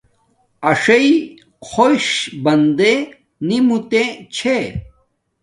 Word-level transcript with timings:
اݵسݵئ 0.69 1.07
خݸش 1.67 2.05
بندݺ 2.43 2.93
نݵ 3.47 3.59
مݸتݺ 3.67 4.03
چھݺ. 4.35 4.57